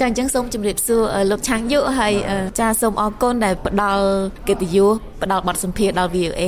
[0.00, 2.14] ចាអញ្ចឹងសូមជម្រាបសួរលោកឆាងយុហើយ
[2.58, 4.04] ចាសូមអរគុណដែលផ្ដល់
[4.48, 6.42] កិត្តិយសផ្ដល់បទសម្ភាសន៍ដល់ VOA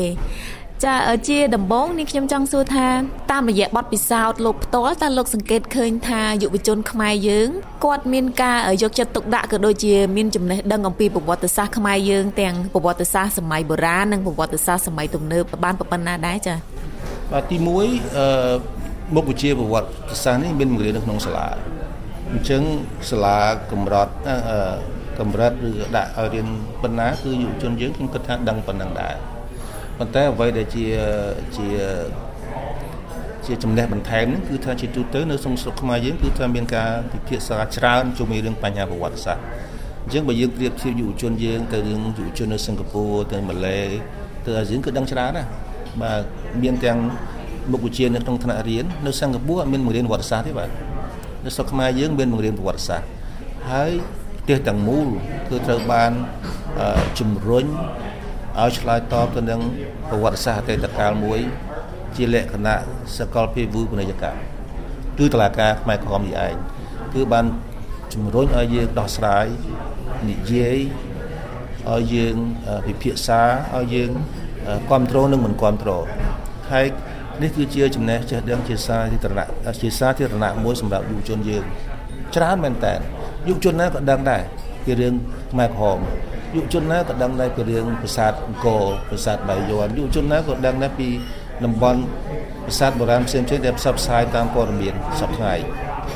[0.85, 0.95] ចា
[1.29, 2.87] ជាដំបូងនេះខ្ញុំចង់សួរថា
[3.33, 7.49] តាមរយៈបទពិសោធន៍លោកផ្ទាល់តើលោកសង្កេតឃើញថាយុវជនខ្មែរយើង
[7.85, 16.55] គាត់មានការយកចិត្តទុកដាក់ក៏ដូចជាមានចំណេះដឹងអំពីប្រវត្តិសាស្ត្រខ្មែរយើងទាំងប្រវត្តិសាស្ត្រសម័យបុរាណនិងប្រវត្តិសាស្ត្រសម័យទំនើបបានប៉ុណ្ណាដែរចា
[17.33, 18.27] បាទទី1អឺ
[19.15, 21.76] មុខវិជ្ជាប្រវត្តិសាស្ត្រនេះមានបង្រៀននៅក្នុងសាលា
[22.33, 22.63] អញ្ចឹង
[23.11, 23.39] សាលា
[23.73, 24.09] កម្រិត
[25.19, 26.47] កម្រិតឬដាក់ឲ្យរៀន
[26.83, 29.15] ប៉ុណ្ណាគឺយុវជនយើងខ្ញុំគិតថាដឹងប៉ុណ្ណឹងដែរ
[29.99, 30.87] ប៉ុន្តែអ្វីដែលជា
[31.57, 31.67] ជា
[33.47, 39.45] ជាចំណេះបន្ថែមហ្នឹងគឺថាជាទូទៅនៅក្នុងស្រុកខ្មែរយើងគឺថាមានការពិភាក្សាច្រើនជុំវិញរឿងបញ្ហាប្រវត្តិសាស្ត្រ
[40.05, 43.79] អញ្ចឹងបើយើងប្រៀបធៀបយុវជនយើងទៅរឿងយុវជននៅសិង្ហបុរីទៅម៉ាឡេ
[44.45, 45.49] ទៅអាស៊ានគឺដឹងច្រើនណាស់
[46.03, 46.23] បាទ
[46.63, 46.99] មានទាំង
[47.73, 50.71] មុខវិជ្ជានៅក្នុងថ្នាក់រៀននៅសិង្ហបុរីអត់មានបង្រៀនប្រវត្តិសាស្ត្រទេបាទ
[51.47, 53.09] នៅស្រុកខ្មែរយើងមានបង្រៀនប្រវត្តិសាស្ត្រ
[53.71, 53.91] ហើយ
[54.41, 55.07] ផ្ទះទាំងមូល
[55.49, 56.13] គឺត្រូវបាន
[57.19, 57.65] ជំរុញ
[58.61, 59.61] ឲ្យឆ្លើយតបទៅនឹង
[60.09, 61.41] ប្រវត្តិសាស្ត្រអតីតកាលមួយ
[62.17, 62.77] ជាលក្ខណៈ
[63.19, 64.41] សកលភាវូបនីយកម្ម
[65.19, 66.55] គឺតឡាការខ្មែរក្រហមនេះឯង
[67.15, 67.47] គឺបាន
[68.15, 69.47] ជំរុញឲ្យយើងដោះស្រាយ
[70.31, 70.79] និយាយ
[71.91, 72.37] ឲ្យយើង
[72.87, 73.43] ពិភាក្សា
[73.77, 74.11] ឲ្យយើង
[74.89, 76.05] គ្រប់គ្រងនិងមិនគ្រប់គ្រង
[76.73, 76.87] ហើយ
[77.43, 79.49] នេះគឺជាចំណេះចេះដឹងជាសាធារណៈ
[79.83, 81.65] ជាសាធារណៈមួយសម្រាប់យុវជនយើង
[82.35, 82.95] ច្រើនមែនតើ
[83.49, 84.43] យុវជនណាក៏ដឹងដែរ
[84.85, 85.15] ពីរឿង
[85.53, 85.99] ខ្មែរក្រហម
[86.55, 91.09] យុវជនណាក៏ដឹងដែរពីរឿងប្រាសាទអង្គរប្រាសាទបាយ័នយុវជនណាក៏ដឹងដែរពី
[91.65, 92.01] តំបន់
[92.65, 95.63] ប្រាសាទបុរាណផ្សេងៗដែលផ្សព្វផ្សាយតាមព័ត៌មានសប្តាហ៍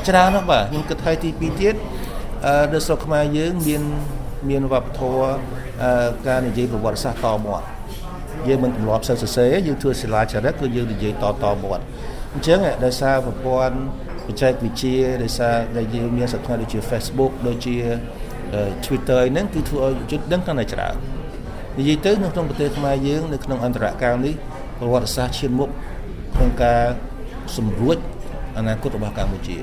[0.07, 1.75] ច្រើនណាស់បាទខ្ញុំគិតថាទី2ទៀត
[2.45, 3.83] អឺនៅស្រុកខ្មែរយើងមាន
[4.49, 5.25] មានវប្បធម៌
[6.27, 7.65] ការនិយាយប្រវត្តិសាស្ត្រតមាត់
[8.47, 11.83] យើងមិនទម្លាប់សិស្សសរសេរយើងធ្វើសិលាចារឹកគឺយើងនិយាយតតមាត់
[12.33, 13.75] អញ្ចឹងដោយសារប្រព័ន្ធ
[14.27, 17.75] បច្ចេកវិទ្យាដោយសារដែលយើងមានសកម្មដូចជា Facebook ដូចជា
[18.85, 20.95] Twitter ហ្នឹងគឺធ្វើឲ្យជនដឹងកាន់តែច្រើន
[21.79, 24.33] និយាយទៅនៅក្នុងប្រទេសខ្មែរយើងនៅក្នុងអន្តរកាលនេះ
[24.79, 25.69] ប្រវត្តិសាស្ត្រឈានមុខ
[26.35, 26.81] ក្នុងការ
[27.57, 27.97] សម្រួច
[28.57, 29.57] អនាគតរបស់កម្ពុជា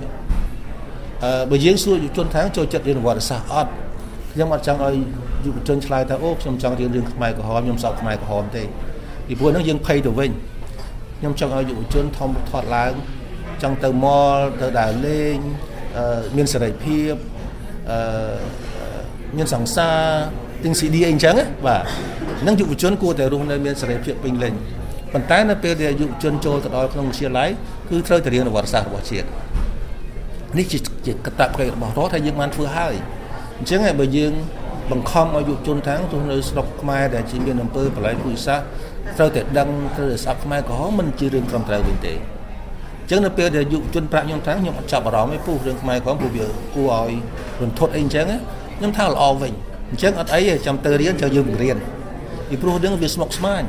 [1.24, 3.72] អឺបើយើងសួរយុវជនថាចូលចិត្តរៀនប្រវត្តិសាស្ត្រអត់
[4.32, 4.94] ខ្ញុំអត់ចង់ឲ្យ
[5.44, 8.64] យុវជនឆ្លើយថាអូខ្ញុំចង់រៀនរឿងខ្មែរក្រហមខ្ញុំសោកខ្មែរក្រហមទេ
[9.26, 10.30] ពីព្រោះហ្នឹងយើងភ័យទៅវិញ
[11.18, 12.92] ខ្ញុំចង់ឲ្យយុវជនធំធាត់ឡើង
[13.62, 15.36] ចង់ទៅមលទៅដើរលេង
[16.36, 17.12] មានសេរីភាព
[17.90, 17.98] អឺ
[19.36, 19.98] មានសង្សារ
[20.64, 21.34] ទិញ CD អីអញ្ចឹង
[21.66, 21.82] បាទ
[22.42, 24.54] ហ្នឹងយុវជនគួរតែរស់នៅមានសេរីភាពពេញលេញ
[25.12, 27.48] ប៉ុន្តែនៅពេលដែលយុវជនចូលទៅដល់ក្នុងវិទ្យាល័យ
[27.88, 29.26] គឺត្រូវតែរៀនប្រវត្តិសាស្ត្ររបស់ជាតិ
[30.58, 32.94] នេះជាកតបកិច្ចរបស់រដ្ឋហើយយើងបានធ្វើហើយ
[33.58, 34.32] អញ្ចឹងបើយើង
[34.90, 38.58] បង្ខំឲ្យយុវជនថាងទោះនៅស្រុកខ្មែរដែលជាមានអំពើបលែងពុយសាស
[39.16, 47.12] ត្រូវតែដឹងត្រូវតែស្អប់ខ្មែរក្រហមមិនជារឿងត្រឹមត្រូវវិញទេអញ្ចឹងនៅពេលដែលយុវជនប្រាប់ខ្ញុំថាខ្ញុំអត់ចាប់អារម្មណ៍ទេពុះរឿងខ្មែរក្រហមព្រោះវាគួរឲ្យ
[47.60, 48.26] រន្ធត់អីអញ្ចឹង
[48.78, 49.52] ខ្ញុំថាល្អវិញ
[49.90, 51.76] អញ្ចឹងអត់អីទេចាំទៅរៀនចាំយើងបង្រៀន
[52.48, 53.62] ពីព្រោះរឿងវាស្មុគស្មាញ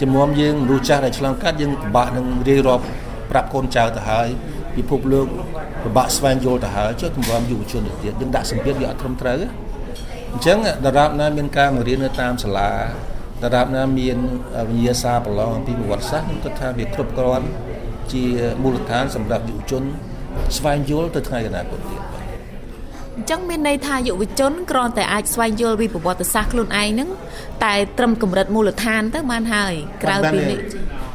[0.00, 2.84] ជំនុំយើងមនុស្សចាស់ដែលឆ្លងកាត់យើងពិបាកនឹងរៀបរាប់
[3.30, 4.28] ប្រាប់កូនចៅទៅហើយ
[4.78, 5.26] ពិភពលោក
[5.84, 9.40] ពិបាកស្វែងយល់ទៅហើយចុះទម្រាំយុវជនទៅទៀតយើងដាក់សម្ពាធវាអត់ត្រឹមត្រូវ
[10.32, 12.70] អញ្ចឹងដរាបណាមានការបង្រៀននៅតាមសាលា
[13.44, 14.16] ដរាបណាមាន
[14.68, 17.46] វិញ្ញាសាប្រឡងអំពីប្រវត្តិសាស្ត្រខ្ញុំគិតថាវាគ្រប់គ្រាន់
[18.12, 18.24] ជា
[18.62, 19.82] មូលដ្ឋានសម្រាប់យុវជន
[20.56, 22.00] ស្វែងយល់ទៅថ្ងៃអនាគតទៀត
[23.16, 27.08] អញ្ចឹងមានន័យថាយុវជនគ្រាន់តែអាចស្វែងយល់ពីប្រវត្តិសាស្ត្រខ្លួនឯងហ្នឹង
[27.64, 30.58] តែត្រឹមកម្រិតមូលដ្ឋានទៅបានហើយក្រៅពីនេះ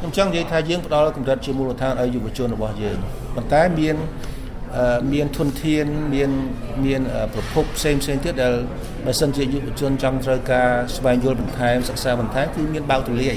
[0.00, 2.98] ្ញុំចង់និយាយថាយើងផ្ដល់កម្រិតជាមូលដ្ឋានឲ្យយុវជនរបស់យើង
[3.36, 3.96] ប៉ុន្តែមាន
[5.12, 6.30] មានធនធានមាន
[6.84, 7.00] មាន
[7.34, 8.54] ប្រភពផ្សេងផ្សេងទៀតដែល
[9.06, 13.36] បើសិនជាយុវជនចង់ត្រូវការស្វែងយល់បន្ថែមសិក្សាបន្ថែមគឺមានបើកទូលាយ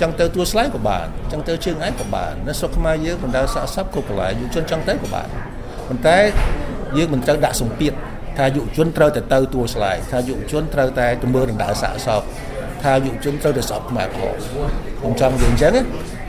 [0.00, 5.28] ចង់ទៅទួលស្លែងក៏បានចង់ទៅជើងឯងក៏បាននៅស្រុកខ្មែរយើងបណ្ដាសាកសពគ្រប់កន្លែងយុវជនចង់ទៅក៏បាន
[5.88, 6.18] ប៉ុន្តែ
[6.96, 7.92] យើងមិនត្រូវដាក់សម្ពាធ
[8.38, 12.22] ថាយុវជនត្រូវតែទៅទួលស្លែងថាយុវជនត្រូវតែទៅមើលដណ្ដើសាកសព
[12.82, 14.34] ថាយុវជនត្រូវតែសពខ្មែរផង
[14.98, 15.72] ខ្ញុំចង់និយាយអញ្ចឹង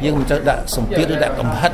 [0.03, 1.71] យើងមិនត្រូវដាក់សម្ពាធឬដាក់កំហិត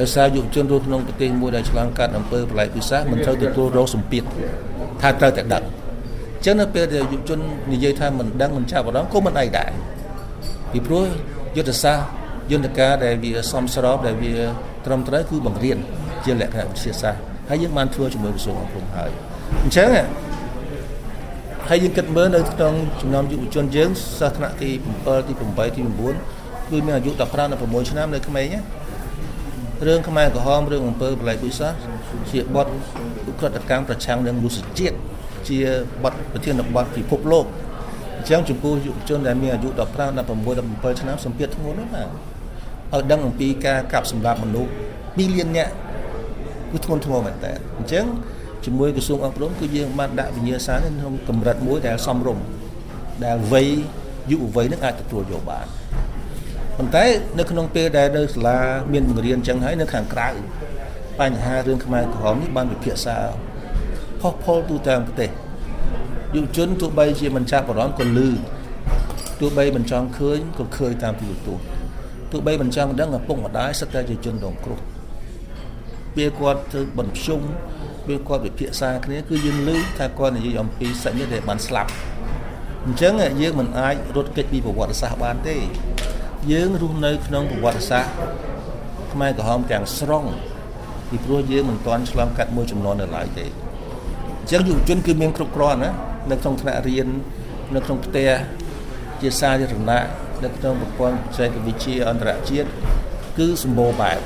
[0.00, 4.24] ដោយសារយុវជនរស់ក្នុងប្រទេសមួយដែលឆ្លងកាត់អំពើប្រល័យពូជសាសន៍មិនត្រូវទទួលរងសម្ពាធ
[5.02, 7.38] ថាត្រូវតែដឹងអញ្ចឹងនៅពេលដែលយុវជន
[7.72, 9.70] និយាយថាមិនដឹងមិនចាប់អារម្មណ៍ក៏មិនអីដែរ
[10.72, 11.04] ពីព្រោះ
[11.56, 12.06] យុទ្ធសាស្ត្រ
[12.52, 14.34] យន្តការដែលវាសមស្របដែលវា
[14.86, 15.78] ត្រឹមត្រូវគឺបង្រៀន
[16.24, 19.10] ជាលក្ខណៈវិទ្យាសាស្ត្រហើយយើងបានធ្វើជាមួយក្រសួងអប់រំហើយ
[19.62, 19.88] អញ្ចឹង
[21.68, 25.82] ហើយយើងគិតមើលនៅក្នុងចំណោមយុវជនយើងសិស្សថ្នាក់ទី7ទី8ទី
[26.26, 28.60] 9គឺមានអាយុ15ដល់6ឆ្នាំនៅក្មេងណា
[29.86, 31.72] រឿងខ្មែរក្រហមរឿងអំពើបលែកពុយសាស
[32.30, 32.66] ជាបទ
[33.30, 34.96] ឧក្រិដ្ឋកម្មប្រឆាំងនឹងមនុស្សជាតិ
[35.48, 35.58] ជា
[36.02, 37.46] បទប្រធានបទពិភពលោក
[38.16, 44.70] អញ្ចឹងចំពោះយុវជនដែលមានអាយុ15 16 17ឆ្នាំសម្ពាធធ្ងន់ណាស់ណាឲ្យដឹងអំពីការកាប់សម្លាប់មនុស្ស
[45.00, 45.72] 2លាននាក់
[46.72, 48.04] គឺធ្ងន់ធ្ងរមែនតើអញ្ចឹង
[48.64, 52.44] ជាមួយក្រសួងអប់រំគឺយើងបានដាក់វិញ្ញាសានេះក្នុងកម្រិតមួយដែលសមរម្យ
[53.24, 53.68] ដែលវ័យ
[54.30, 55.66] យុវវ័យនឹងអាចទទួលយកបាន
[56.76, 57.04] ប៉ុន្តែ
[57.38, 58.58] នៅក្នុងពេលដែលនៅសាលា
[58.92, 60.28] មានបង្រៀនចឹងហើយនៅខាងក្រៅ
[61.20, 63.16] បញ្ហារឿងខ្មែរក្រហមនេះបានវិភាសា
[64.20, 65.30] ផុសផុលទូទាំងប្រទេស
[66.34, 68.28] យុវជនទោះបីជាមិនចាប់អារម្មណ៍ក៏លឺ
[69.40, 71.64] ទោះបីមិនចង់ឃើញក៏ឃើញតាមទូរទស្សន៍
[72.32, 74.80] ទោះបីមិនចង់ដឹងឪពុកម្ដាយសិតតែជាជនរងគ្រោះ
[76.16, 77.40] ពេលគាត់ធ្វើបន្ជុំ
[78.06, 81.90] ពេលគាត់វិភាសាគ្នាគឺយើងឮថាគាត់និយាយអំពីសាច់ញាតិដែលបានស្លាប់
[82.86, 85.56] អញ្ចឹងយើងមិនអាចរត់គេចពីប្រវត្តិសាស្ត្របានទេ
[86.50, 88.12] យើងរស់នៅក្នុងប្រវត្តិសាស្ត្រ
[89.12, 90.24] ខ្មែរក្រហមទាំងស្រុង
[91.08, 95.90] ពីព្រោះយើងមិនទាន់ឆ្លងកាត់មួយចំនួននៅឡើយទេអញ្ចឹងយុវជនគឺមានគ្រប់គ្រាន់ណា
[96.30, 97.08] នៅក្នុងថ្នាក់រៀន
[97.74, 98.30] នៅក្នុងផ្ទះ
[99.20, 100.04] ជាសាធារណៈ
[100.44, 102.68] នៅក្នុងប្រព័ន្ធបច្ចេកវិទ្យាអន្តរជាតិ
[103.38, 104.20] គឺសម្បូរបែប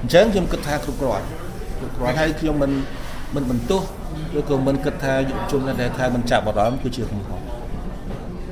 [0.00, 1.26] អញ្ចឹងខ្ញុំគិតថាគ្រប់គ្រាន់
[1.78, 2.72] គ្រប់គ្រាន់ហើយខ្ញុំមិន
[3.34, 3.82] មិនបន្ទោស
[4.38, 7.40] ឬក៏មិនគិតថាយុវជនដែលថាមិនចាប់អារម្មណ៍គឺជាកំហុស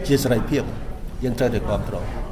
[0.07, 0.63] ជាសេរីភាព
[1.23, 2.24] យើងត្រូវតែគ្រប់គ្រង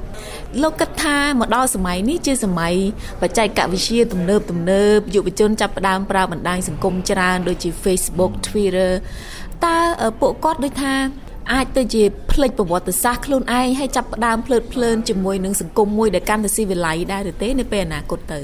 [0.60, 2.74] លោកគិតថាមកដល់សម័យនេះជាសម័យ
[3.22, 8.90] បច្ចេកវិទ្យាទំនើបទំនើបយុវជនចាប់ផ្ដើមប្រើបណ្ដាញសង្គមច្រើនដូចជា Facebook Twitter
[9.64, 9.76] តើ
[10.20, 10.94] ពួកគាត់ដូចថា
[11.52, 12.02] អាចទៅជា
[12.32, 18.40] ផ្លេចប្រវត្តិសាស្ត្រខ្លួនឯងហើយចាប់ផ្ដើមភ្លើតភ្លើនជាមួយនឹងសង្គមមួយដែលកាន់តែស៊ីវិល័យដែរទេនៅពេលអនាគតទៅ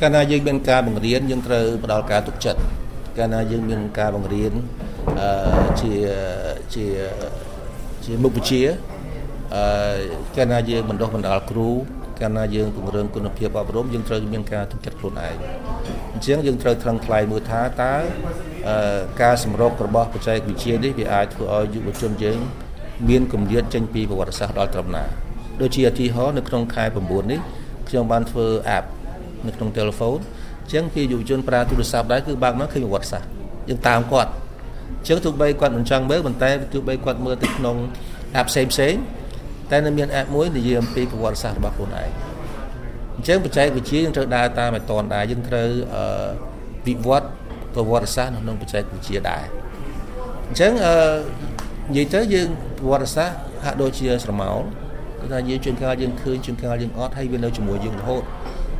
[0.00, 2.60] កាលណាយើងមានការបង្រៀនយើងត្រូវផ្ដល់ការទុកចិត្ត
[3.18, 4.52] កាលណាយើងមានការបង្រៀន
[5.20, 5.92] អឺជា
[6.74, 6.84] ជា
[8.04, 8.62] ជាមុខវិជ្ជា
[9.54, 9.64] អឺ
[10.36, 11.68] កាលណាយើងបណ្ដុះបណ្ដាលគ្រូ
[12.20, 15.36] កាលណាយើងពង្រឹងគុណភាពអប់រំយើងត្រូវមានការទុកចិត្តខ្លួនឯង
[16.12, 17.94] អញ្ចឹងយើងត្រូវត្រឹងថ្លែងមើលថាតើ
[19.22, 22.38] ការសម្រុករបស់បច្ចេកវិទ្យានេះវាអាចធ្វើឲ្យយុវជនយើង
[23.08, 25.04] មានគម្លាតចេញពីប្រវត្តិសាស្ត្រដល់ត្រឹមណា
[25.60, 27.40] ដូចជាឧទាហរណ៍នៅក្នុងខែ9នេះ
[27.88, 28.46] ខ្ញុំបានធ្វើ
[28.76, 28.84] app
[29.46, 30.20] នៅក្នុង telephone
[30.62, 33.28] អញ្ចឹងពីយុវជនប្រើទូរស័ព្ទដែរគឺបើកមកឃើញប្រវត្តិសាស្ត្រ
[33.68, 34.30] យើងតាមគាត់
[35.00, 37.76] អញ្ចឹងទោះបីគាត់មិនចង់មើលប៉ុន្តែទោះបីគាត់មើលទៅក្នុង
[38.40, 38.94] app ផ្សេងផ្សេង
[39.70, 42.10] តែនៅមាន app មួយនិយាយអំពីប្រវត្តិសាស្ត្ររបស់ខ្លួនឯង
[43.16, 46.04] អញ្ចឹងបច្ចេកវិទ្យាយើងត្រូវដើរតាមឲ្យតនដែរយើងត្រូវអឺ
[46.86, 47.28] វិវត្ត
[47.74, 49.44] ប្រវត្តិសាស្ត្រនៅក្នុងបច្ចេកវិទ្យាដែរ
[50.48, 50.94] អញ្ចឹងអឺ
[51.90, 54.58] និយាយទៅយើងប្រវត្តិសាស្ត្រហាក់ដូចជាស្រមោល
[55.20, 58.22] គឺថាយើងជួនកាលយើងឃើញជួនកាលយើងអត់ហើយវានៅជាមួយយើងរហូត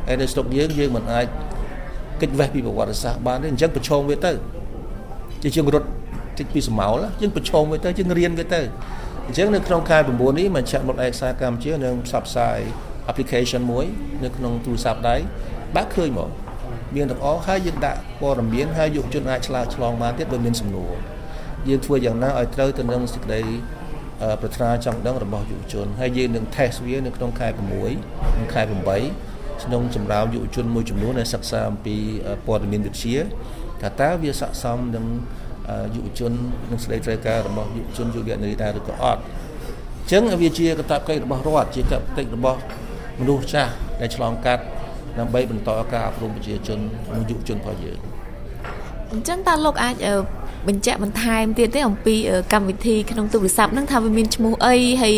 [0.07, 1.25] ហើយនៅស្រុកយើងយើងមិនអាច
[2.21, 4.31] កិច្ចវេះពីប្រវត្តិសាស្ត្របានទេអញ្ចឹងប្រឈមវាទៅ
[5.43, 5.87] ជាជាងរត់
[6.37, 8.61] តិចពីសមោលយើងប្រឈមវាទៅយើងរៀនវាទៅ
[9.27, 12.59] អញ្ចឹងនៅក្នុងខែ9នេះមជ្ឈមណ្ឌលឯកសារកម្ពុជានឹងផ្សព្វផ្សាយ
[13.11, 13.85] application មួយ
[14.23, 15.15] នៅក្នុងទូរស័ព្ទដៃ
[15.75, 16.29] បាក់ឃើញមក
[16.95, 20.93] មានទាំងអស់ហើយយើងដាក់ព័ត៌មានហើយយុវជនអាចឆ្លើយឆ្លងបានទៀតបើមានសំណួរ
[21.67, 23.41] យើងធ្វើយ៉ាងណាឲ្យត្រូវទៅនឹងសេចក្តី
[24.41, 28.69] ប្រាថ្នាចង់ដឹងរបស់យុវជនហើយយើងនឹង test វានៅក្នុងខែ6និងខែ8
[29.63, 31.95] ក្នុងចម្រើនយុវជនមួយចំនួនដែលសិក្សាអំពី
[32.45, 33.17] ព័ត៌មានវិទ្យា
[33.81, 35.05] ថាតើវាស័ក្តិសមនឹង
[35.95, 36.31] យុវជន
[36.71, 42.59] និងស្ដីត្រូវការរបស់យុវជនយុវនារីដែរឬក៏អត់អញ្ចឹងវាជាកតបកិច្ចរបស់រដ្ឋជាកតបកិច្ចរបស់
[43.19, 43.71] មនុស្សចាស់
[44.01, 44.63] ដែលឆ្លងកាត់
[45.19, 46.79] ដើម្បីបន្តការអប់រំប្រជាជន
[47.13, 47.99] និងយុវជនរបស់យើង
[49.13, 49.95] អញ្ចឹងតើលោកអាច
[50.67, 52.15] បញ្ជាក់បន្ថែមទៀតទេអំពី
[52.53, 55.15] កម្មវិធីក្នុងទូរស័ព្ទហ្នឹងថាវាមានឈ្មោះអីហើយ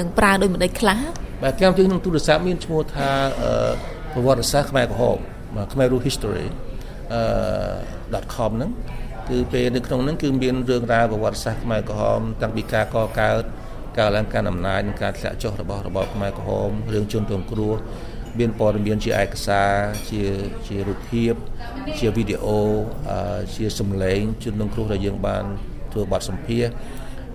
[0.00, 0.98] នឹងប្រើដោយម្ដេចខ្លះ
[1.42, 3.08] បាទកម្មវិធីក្នុងទូរស័ព្ទមានឈ្មោះថា
[4.12, 5.18] ប្រវត្តិសាស្ត្រខ្មែរក្រហម
[5.72, 6.46] ខ្មែរ Rule History
[8.14, 8.70] អឺ .com ហ្នឹង
[9.30, 13.42] គឺពេលនៅក្នុងហ្នឹងគឺមានរឿងរ៉ាវប្រវត្តិសាស្ត្រខ្មែរក្រហមតាំងពីការកកើត
[13.98, 17.76] ការឡើងកាន់អំណាចនិងការធ្លាក់ចុះរបស់របបខ្មែរក្រហមរឿងជនរងគ្រោះ
[18.38, 19.72] មានព័ត៌មានជាឯកសារ
[20.10, 20.22] ជា
[20.66, 21.34] ជារូបភាព
[21.98, 22.60] ជាវីដេអូ
[23.54, 25.44] ជាសំឡេងជនរងគ្រោះដែលយើងបាន
[25.92, 26.66] ធ្វើបទសម្ភាស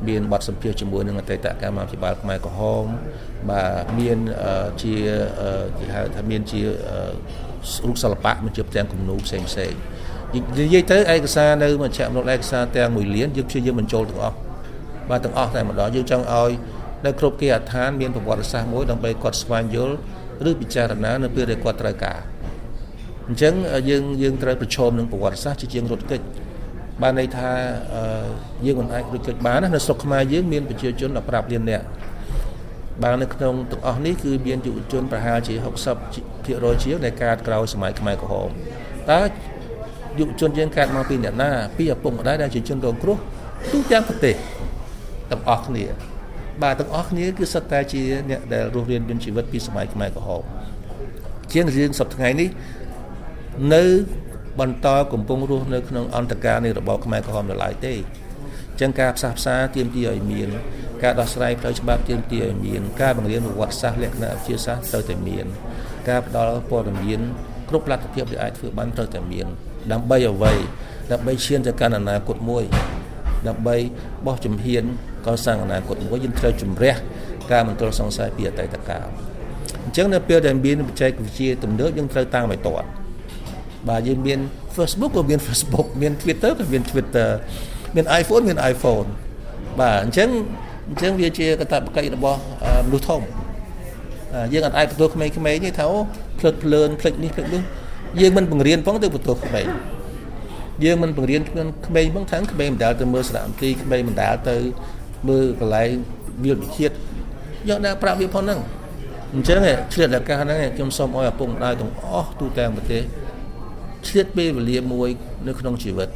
[0.08, 2.86] មានបទសម្ភាសជាមួយនឹងអតីតកម្មាភិបាលខ្មែរក្រហម
[3.50, 4.18] បាទមាន
[4.84, 4.96] ជា
[5.78, 6.62] គេហៅថាមានជា
[7.88, 9.74] រូបសិល្បៈមានជាផ្ទាំងគំនូរផ្សេងផ្សេង
[10.34, 14.38] និយាយទៅឯកសារនៅមជ្ឈមណ្ឌលឯកសារទាំង1លានយើងព្យាយាមបញ្ចូលទាំងអស់
[15.10, 16.52] បាទទាំងអស់តែម្ដងយើងចង់ឲ្យ
[17.06, 19.96] នៅគ្រប់គេអដ្ឋានមានប្រវត្តិសាស្ត្រមួយដើម្បីគាត់ស្វែងយល់
[20.50, 22.20] ឬពិចារណានៅពេលដែលគាត់ត្រូវការ
[23.28, 23.54] អញ្ចឹង
[23.90, 26.26] យើងយើងត្រូវប្រឈមនឹងប្រវត្តិសាស្ត្រជាជាងរត់កិច្ច
[27.02, 27.50] បានន័យថា
[28.66, 31.86] យើងមិនអាចរត់កិច្ចបានណានៅស្រុកខ្មែរយើងមានប្រជាជន15លាននាក់
[33.04, 35.56] បាននៅក្នុងទាំងអស់នេះគឺមានយុវជនប្រហែលជា
[36.04, 38.50] 60%ជាងដែលកើតក្រោយសម័យខ្មែរក្រហម
[39.12, 39.22] តើ
[40.20, 43.18] យុវជនយើងកើតមកពីអ្នកណាពីឪពុកម្ដាយដែលជាជនរងគ្រោះ
[43.72, 44.36] ទូទាំងប្រទេស
[45.32, 45.86] ទាំងអស់គ្នា
[46.62, 50.44] បាទទាំងអស់គ្នាគឺសិតតែជាអ្នកដែលរស់រានមានជីវិតពីសម័យខ្មែរក្រហម
[51.54, 52.50] ជាងរឿងសប្តាហ៍ថ្ងៃនេះ
[53.74, 53.84] នៅ
[54.60, 57.94] បន្តកំពុងរស់នៅក្នុងអន្តរការនៃរបបខ្មែរក្រហមនៅឡើយទេ
[58.80, 60.50] ចឹងការផ្សះផ្សាទាមទារឲ្យមាន
[61.04, 65.46] ការដោះស្រាយផ្លូវច្បាប់ទាមទារឲ្យមាន ការបង្រៀនប្រវត្តិសាស្ត្រលក្ខណៈវិទ្យាសាស្ត្រត្រូវតែមាន
[66.10, 67.22] ការផ្ដល់ព័ត៌មាន
[67.70, 69.48] គ្រប់លទ្ធភាពដែលអាចធ្វើបានត្រូវតែមាន
[69.94, 70.54] ដើម្បីអ្វី
[71.12, 72.64] ដើម្បីឈានទៅកាន់អនាគតមួយ
[73.48, 73.76] ដើម្បី
[74.26, 74.84] បោះជំហាន
[75.26, 76.96] កសាងអនាគតមួយយើងត្រូវជំរះ
[77.52, 79.08] ការមន្ទិលសង្ស័យពីអតីតកាល
[79.84, 82.88] អញ្ចឹងនៅពេលដែលមានបច្ចេកវិទ្យាទំនើបយើងត្រូវតាមឲ្យទាន់
[83.90, 84.40] បាទយើងមាន
[84.76, 87.30] Facebook ក៏មាន Facebook មាន Twitter ក៏មាន Twitter
[87.96, 89.08] មាន iPhone មាន iPhone
[89.80, 90.30] បាទអញ្ចឹង
[90.90, 92.40] អញ្ចឹងវាជាកតបកិច្ចរបស់
[92.86, 93.22] មនុស្សធំ
[94.54, 95.32] យើងអត់អាចបន្ទោសក្មេងៗ
[95.66, 96.00] ទេថាអូ
[96.40, 97.62] ភ្លឹកភ្លើនភ្លេចនេះភ្លេចនោះ
[98.20, 99.68] យើងមិនបង្រៀនផងទៅបន្ទោសក្មេង
[100.84, 104.56] យើងមិនបង្រៀនក្មេងផងថាក្មេងមិនដែលទៅមើលសារមន្ទីរក្មេងមិនដែលទៅ
[105.28, 105.90] មើលកន្លែង
[106.44, 106.94] វិលវិជាតិ
[107.70, 108.60] យកដល់ប្រាប់វាផងហ្នឹង
[109.34, 109.60] អញ្ចឹង
[109.94, 113.04] ឆ្លៀតឱកាសហ្នឹងខ្ញុំសូមឲ្យឪពុកម្ដាយទាំងអស់ទូទាំងប្រទេស
[114.08, 115.10] ឆ្លៀតពេលវេលាមួយ
[115.48, 116.10] នៅក្នុងជីវិត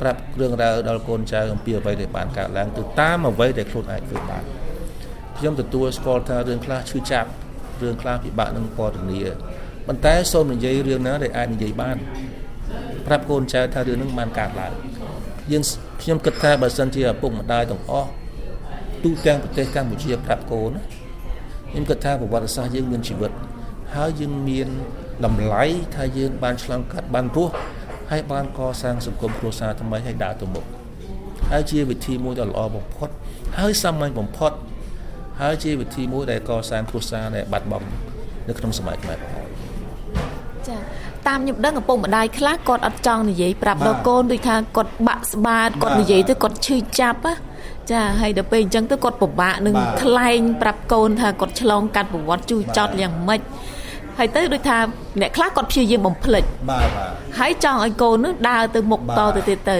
[0.00, 4.44] ប្រាប់រឿងរ៉ាវដល់កូនចៅអំពីអ្វីដែលបានកើតឡើងទៅតាមអ្វីដែលខ្លួនអាចធ្វើបាន
[5.38, 7.28] ខ្ញុំទទួលស្គាល់ថារឿងខ្លះឈឺចាប់
[7.82, 9.20] រឿងខ្លះពិបាកនឹងពណ៌នា
[9.90, 11.96] ប៉ុន្តែសូមនិយាយរឿងណាដែលអាចនិយាយបាន
[13.06, 14.72] ប្រាប់កូនចៅថារឿងនឹងបានកើតឡើង
[15.52, 15.62] យើង
[16.02, 18.08] ខ្ញុំគិតថាបើសិនជាឪពុកម្ដាយទាំងអស់
[19.04, 20.70] ទូទាំងប្រទេសកម្ពុជាប្រាប់កូន
[21.70, 23.32] ខ្ញុំគិតថាប្រវត្តិសាស្ត្រយើងមានជីវិត
[23.94, 24.68] ហើយយើងមាន
[25.24, 27.54] តម្លៃថាយើងបានឆ្លងកាត់បានរស់
[28.10, 30.64] ហើយបានកសាងសង្គមគ្រួសារថ្មីឲ្យដើរទៅមុខ
[31.50, 33.08] ហើយជាវិធីមួយដ៏ល្អបំផុត
[33.58, 34.52] ហើយសាមញ្ញបំផុត
[35.40, 37.86] ហើយជាវិធីមួយដែលកសាងគ្រួសារដែលបាត់បង់
[38.48, 39.49] នៅក្នុងសម័យខ្មែរផង
[40.70, 40.78] ចា
[41.28, 47.34] តាមខ្ញុំដឹងឪពុកម្ដាយខ្លះគាត់អត់ចង់និយាយប្រាប់ដល់កូនដូចថាគាត់បាក់ស្បាតគាត់និយាយទៅគាត់ឈឺចាប់ណា
[47.92, 53.40] ចាហើយដល់ពេលអញ្ចឹងទៅគាត់ពិបាកនឹងថ្លែងប្រាប់កូនថាគាត់ឆ្លងកាត់ប្រវត្តិជូរចត់យ៉ាងម៉េច
[54.18, 54.78] ហើយទៅដូចថា
[55.20, 59.78] អ្នកខ្លះគាត់ព្យាយាមបំភ្លេចបាទបាទហើយចង់ឲ្យកូននឹងដើរទៅមុខតទៅទៀតទៅ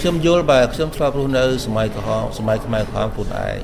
[0.00, 3.58] ខ្ញុំយល់បាទខ្ញុំធ្លាប់រស់នៅសម័យក្រហមសម័យខ្មែរក្រហមខ្លួនឯង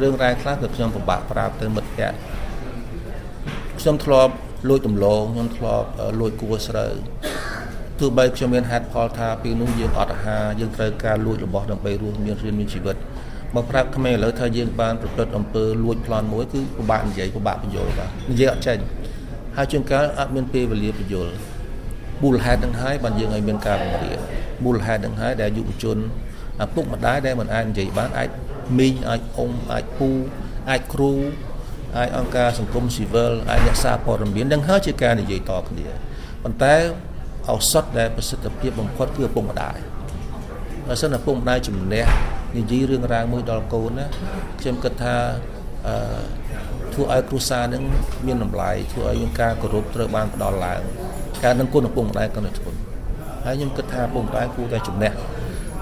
[0.00, 2.16] រឿងរ៉ាវខ្លះគឺខ្ញុំពិបាកប្រាប់ទៅមិត្តភ័ក្តិ
[3.80, 4.32] ខ្ញុំធ្លាប់
[4.66, 5.88] លួចដំឡងខ្ញុំធ្លាប់
[6.20, 6.92] លួចគួស្រូវ
[7.98, 12.96] ទោះបីខ្ញុំមានហេតុផលថាពេលនោះយើងអត់អាហារយើងត្រូវការលួចរបស់ដើម្បីរស់មានរៀនមានជីវិត
[13.54, 18.78] មកប្រាប់ក្មេងឥឡូវថាយើងបានប្រព្រឹត្តអំពើលួចប្លន់មួយគឺពិបាកនិយាយពិបាកបញ្យល់បាទនិយាយអត់ចេញ
[19.56, 21.32] ហើយជួនកាលអត់មានពេលវេលាបញ្យល់
[22.22, 24.18] មូលហេតុនឹងហើយបានយើងឲ្យមានការបង្រៀន
[24.64, 25.98] មូលហេតុនឹងហើយដែលយុវជន
[26.64, 28.28] ឪពុកម្ដាយដែលមិនអាចនិយាយបានអាច
[28.78, 30.10] មីងអាចអ៊ំអាចពូ
[30.70, 31.12] អាចគ្រូ
[31.96, 35.86] អាចអង្គការសង្គមស៊ីវិលអាចអ្នកសារព័ត៌មាននឹងហើយជាការនិយាយតគ្នា
[36.42, 36.74] ប៉ុន្តែ
[37.48, 39.78] ឱសថដែលប្រសិទ្ធភាពបំផុតគឺឪពុកម្ដាយ
[40.86, 42.04] បើសិនឪពុកម្ដាយជំនះ
[42.58, 44.06] និយាយរឿងរ៉ាវមួយដល់កូនណា
[44.60, 45.14] ខ្ញុំគិតថា
[45.86, 45.94] អឺ
[46.94, 47.82] ធ្វើឲ្យគ្រួសារនឹង
[48.26, 50.80] មានតម្លៃធ្វើឲ្យយើងការគោរពត្រូវបានផ្ដល់ឡើង
[51.44, 52.78] ការនឹងគុណឪពុកម្ដាយក៏នៅធន់
[53.44, 55.12] ហើយខ្ញុំគិតថាឪពុកម្ដាយគួរតែជំនះ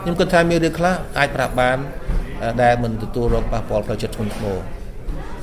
[0.02, 1.78] ខ្ញុំគិតថាមានរឿងខ្លះអាចប្រាប់បាន
[2.62, 4.56] ដែលមិនទទួលរងប៉ះពាល់ផ្លូវចិត្តធ្ងន់ធ្ងរ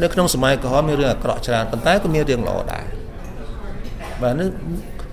[0.01, 2.85] នៅក្នុងសម័យក្រហមមានរឿងអាក្រក់ច្រើនប៉ុន្តែក៏មានរឿងល្អដែរ
[4.21, 4.45] បាទនៅ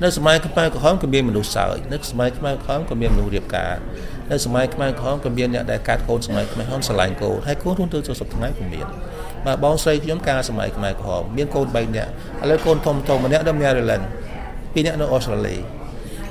[0.02, 3.74] នៅសម័យខ្មែរក្រហមក៏មានមនុស្សសើចនៅសម័យខ្មែរក្រហមក៏មានមនុស្សរៀបការ
[4.30, 8.86] នៅសម័យខ្មែរក្រហមក៏មានអ្នកដែលកាត់កូនសម័យខ្មែរក្រហមឆ្លាញ់កូនហើយកូនរួមទៅចូលសពថ្ងៃក៏មាន
[9.46, 12.10] បាទបងស្រីខ្ញុំការសម័យខ្មែរក្រហមមានកូន3នាក់
[12.42, 14.04] ឥឡូវកូនធំធំម្នាក់នៅ Maryland
[14.72, 15.56] ពីរនាក់នៅអូស្ត្រាលី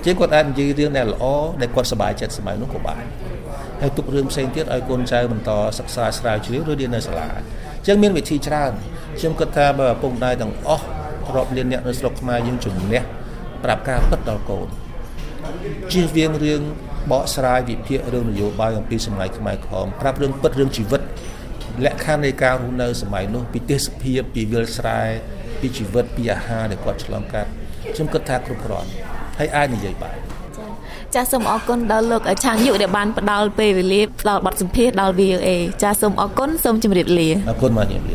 [0.05, 1.25] ជាងគាត់អាចនិយាយរឿងដែលល្អ
[1.61, 3.03] ដែលគាត់សប្បាយចិត្តសម័យនោះក៏បាន
[3.81, 7.27] ហើយទុករឿងផ្សេងទៀតឲ្យកូនចៅបន្តសិក្សាស្រាវជ្រាវឬរៀននៅសាលា
[7.79, 8.71] អញ្ចឹងមានវិធីច្រើន
[9.17, 10.85] ខ្ញុំគិតថាបើឪពុកម្ដាយទាំងអស់
[11.35, 13.01] រាប់លានអ្នកនៅស្រុកខ្មែរយើងជំនះ
[13.63, 14.67] ប្រាប់ការពិតដល់កូន
[15.91, 16.61] ជៀសវាងរឿង
[17.11, 21.01] បកស្រាយវិភាគរឿងនយោបាយអំពីសម័យខ្មែរក្រហមប្រាប់រឿងពិតរឿងជីវិត
[21.85, 25.01] លក្ខខណ្ឌនៃការរស់នៅសម័យនោះពីទេសភាពពីវិលស្រែ
[25.59, 27.49] ពីជីវិតពីអាហារដែលគាត់ឆ្លងកាត់
[27.93, 28.89] ខ្ញុំគិតថាគ្រប់គ្រាន់
[29.39, 30.17] ហើយអាចនិយាយបាន
[31.15, 35.49] ចាសសូមអរគុណដល់លោកឆាងយុដែលបានផ្ដល់ពេលវេលាផ្ដល់បទសម្ភាសន៍ដល់ VOA
[35.81, 38.07] ចាសសូមអរគុណសូមជម្រាបលាអរគុណមកជម្រាបលា